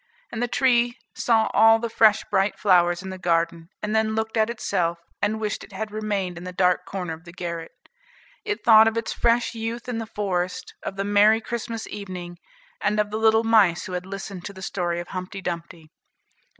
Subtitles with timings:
[0.31, 4.35] And the tree saw all the fresh bright flowers in the garden, and then looked
[4.35, 7.69] at itself, and wished it had remained in the dark corner of the garret.
[8.43, 12.39] It thought of its fresh youth in the forest, of the merry Christmas evening,
[12.81, 15.91] and of the little mice who had listened to the story of "Humpty Dumpty."